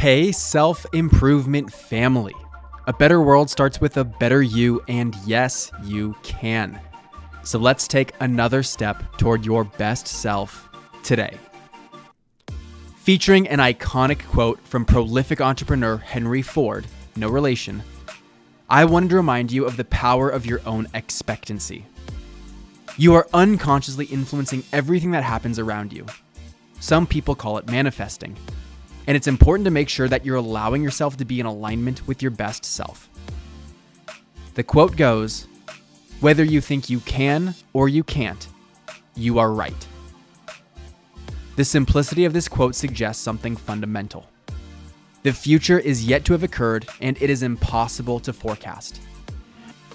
[0.00, 2.34] Hey, self improvement family.
[2.86, 6.80] A better world starts with a better you, and yes, you can.
[7.42, 10.70] So let's take another step toward your best self
[11.02, 11.36] today.
[12.96, 17.82] Featuring an iconic quote from prolific entrepreneur Henry Ford, no relation,
[18.70, 21.84] I wanted to remind you of the power of your own expectancy.
[22.96, 26.06] You are unconsciously influencing everything that happens around you.
[26.80, 28.38] Some people call it manifesting
[29.10, 32.22] and it's important to make sure that you're allowing yourself to be in alignment with
[32.22, 33.08] your best self.
[34.54, 35.48] The quote goes
[36.20, 38.46] Whether you think you can or you can't,
[39.16, 39.88] you are right.
[41.56, 44.28] The simplicity of this quote suggests something fundamental.
[45.24, 49.00] The future is yet to have occurred, and it is impossible to forecast.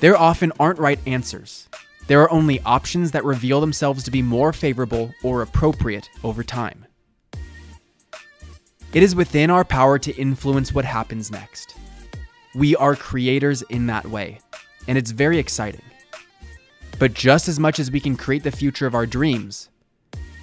[0.01, 1.69] There often aren't right answers.
[2.07, 6.84] There are only options that reveal themselves to be more favorable or appropriate over time.
[8.95, 11.75] It is within our power to influence what happens next.
[12.55, 14.39] We are creators in that way,
[14.87, 15.81] and it's very exciting.
[16.97, 19.67] But just as much as we can create the future of our dreams,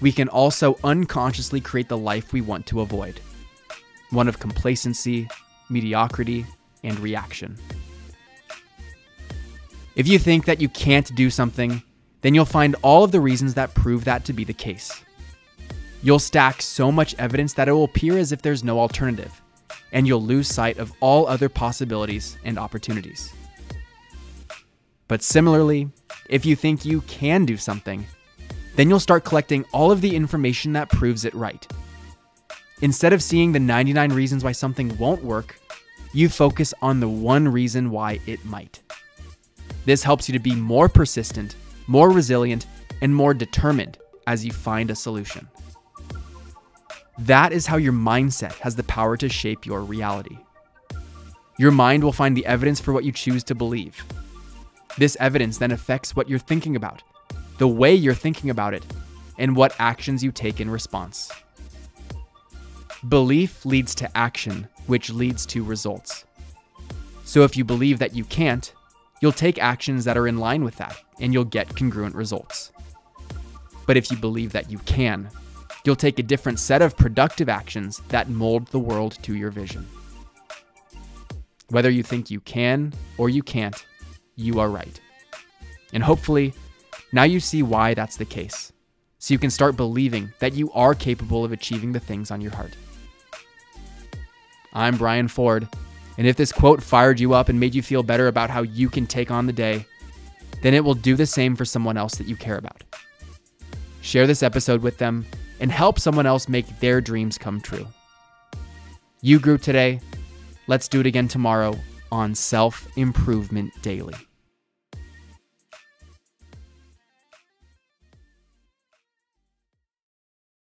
[0.02, 3.18] we can also unconsciously create the life we want to avoid
[4.10, 5.26] one of complacency,
[5.70, 6.44] mediocrity,
[6.84, 7.56] and reaction.
[9.96, 11.82] If you think that you can't do something,
[12.20, 15.02] then you'll find all of the reasons that prove that to be the case.
[16.04, 19.40] You'll stack so much evidence that it will appear as if there's no alternative,
[19.92, 23.32] and you'll lose sight of all other possibilities and opportunities.
[25.06, 25.90] But similarly,
[26.28, 28.04] if you think you can do something,
[28.74, 31.66] then you'll start collecting all of the information that proves it right.
[32.80, 35.60] Instead of seeing the 99 reasons why something won't work,
[36.12, 38.82] you focus on the one reason why it might.
[39.84, 41.54] This helps you to be more persistent,
[41.86, 42.66] more resilient,
[43.02, 45.46] and more determined as you find a solution.
[47.18, 50.38] That is how your mindset has the power to shape your reality.
[51.58, 54.02] Your mind will find the evidence for what you choose to believe.
[54.98, 57.02] This evidence then affects what you're thinking about,
[57.58, 58.84] the way you're thinking about it,
[59.38, 61.30] and what actions you take in response.
[63.08, 66.24] Belief leads to action, which leads to results.
[67.24, 68.72] So if you believe that you can't,
[69.20, 72.72] you'll take actions that are in line with that, and you'll get congruent results.
[73.86, 75.28] But if you believe that you can,
[75.84, 79.86] You'll take a different set of productive actions that mold the world to your vision.
[81.70, 83.84] Whether you think you can or you can't,
[84.36, 85.00] you are right.
[85.92, 86.54] And hopefully,
[87.12, 88.72] now you see why that's the case.
[89.18, 92.52] So you can start believing that you are capable of achieving the things on your
[92.52, 92.76] heart.
[94.72, 95.68] I'm Brian Ford,
[96.16, 98.88] and if this quote fired you up and made you feel better about how you
[98.88, 99.86] can take on the day,
[100.62, 102.82] then it will do the same for someone else that you care about.
[104.00, 105.26] Share this episode with them
[105.62, 107.86] and help someone else make their dreams come true.
[109.22, 110.00] You grew today.
[110.66, 111.78] Let's do it again tomorrow
[112.10, 114.14] on Self Improvement Daily.